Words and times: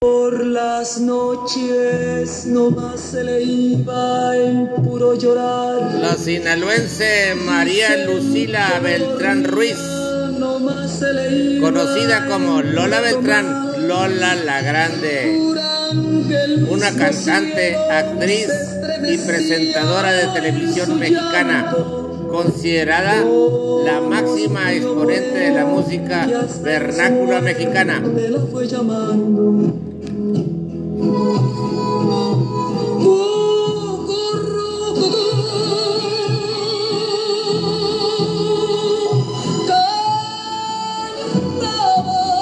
Por 0.00 0.46
las 0.46 1.00
noches 1.00 2.46
nomás 2.46 3.00
se 3.00 3.24
le 3.24 3.42
iba 3.42 4.36
en 4.36 4.68
puro 4.84 5.16
llorar. 5.16 5.92
La 6.00 6.14
sinaloense 6.14 7.34
María 7.44 8.06
Lucila 8.06 8.78
Beltrán 8.80 9.42
Ruiz, 9.42 9.76
conocida 11.60 12.28
como 12.28 12.62
Lola 12.62 13.00
Beltrán. 13.00 13.88
Lola 13.88 14.36
la 14.36 14.62
Grande, 14.62 15.36
una 16.68 16.94
cantante, 16.94 17.74
actriz 17.74 18.50
y 19.02 19.18
presentadora 19.18 20.12
de 20.12 20.26
televisión 20.28 20.96
mexicana. 20.96 21.74
Considerada 22.30 23.24
la 23.84 24.00
máxima 24.00 24.72
exponente 24.72 25.38
de 25.38 25.52
la 25.52 25.64
música 25.64 26.26
vernácula 26.62 27.40
mexicana. 27.40 28.02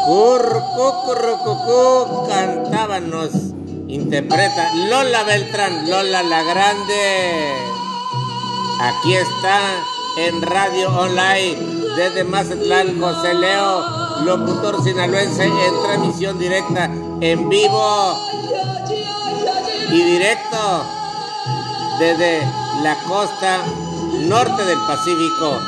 Curcucurrucucú, 0.07 2.29
cantábamos, 2.29 3.31
interpreta 3.89 4.73
Lola 4.89 5.25
Beltrán, 5.25 5.91
Lola 5.91 6.23
la 6.23 6.45
Grande. 6.45 7.76
Aquí 8.79 9.15
está 9.15 9.83
en 10.19 10.43
Radio 10.43 10.91
Online 10.91 11.57
desde 11.97 12.25
Mazatlán, 12.25 13.01
José 13.01 13.33
Leo, 13.33 13.81
locutor 14.25 14.85
sinaloense 14.85 15.45
en 15.45 15.83
transmisión 15.83 16.39
directa, 16.39 16.91
en 17.21 17.49
vivo 17.49 18.19
y 19.91 20.03
directo 20.03 20.85
desde 21.99 22.41
la 22.83 22.97
costa 23.09 23.63
norte 24.29 24.65
del 24.67 24.79
Pacífico. 24.87 25.59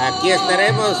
Aquí 0.00 0.30
estaremos 0.32 0.96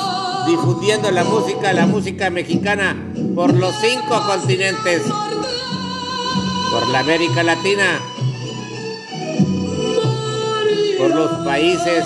difundiendo 0.46 1.10
la 1.10 1.24
música, 1.24 1.72
la 1.72 1.86
música 1.86 2.30
mexicana 2.30 2.96
por 3.34 3.52
los 3.52 3.74
cinco 3.80 4.22
continentes, 4.24 5.02
por 6.70 6.88
la 6.90 7.00
América 7.00 7.42
Latina, 7.42 8.00
los 11.08 11.30
países 11.44 12.04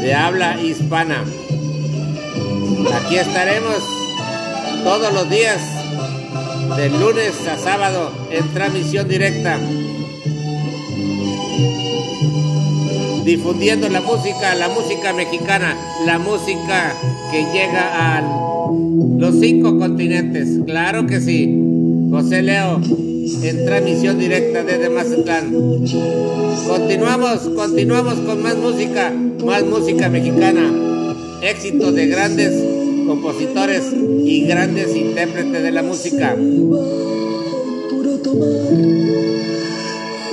de 0.00 0.14
habla 0.14 0.60
hispana. 0.60 1.24
Aquí 2.94 3.16
estaremos 3.16 3.76
todos 4.84 5.12
los 5.12 5.28
días, 5.30 5.60
de 6.76 6.90
lunes 6.90 7.34
a 7.48 7.58
sábado, 7.58 8.12
en 8.30 8.46
transmisión 8.54 9.08
directa. 9.08 9.58
difundiendo 13.28 13.90
la 13.90 14.00
música, 14.00 14.54
la 14.54 14.70
música 14.70 15.12
mexicana, 15.12 15.76
la 16.06 16.18
música 16.18 16.94
que 17.30 17.42
llega 17.52 18.16
a 18.16 18.22
los 18.22 19.38
cinco 19.38 19.78
continentes. 19.78 20.60
Claro 20.64 21.06
que 21.06 21.20
sí. 21.20 21.54
José 22.10 22.40
Leo 22.40 22.80
en 23.42 23.64
transmisión 23.64 24.18
directa 24.18 24.62
desde 24.62 24.88
Mazatlán. 24.88 25.52
Continuamos, 26.66 27.40
continuamos 27.54 28.14
con 28.20 28.42
más 28.42 28.56
música, 28.56 29.12
más 29.44 29.64
música 29.64 30.08
mexicana. 30.08 30.72
Éxito 31.42 31.92
de 31.92 32.06
grandes 32.06 32.52
compositores 33.06 33.92
y 34.24 34.46
grandes 34.46 34.94
intérpretes 34.96 35.62
de 35.62 35.70
la 35.70 35.82
música. 35.82 36.36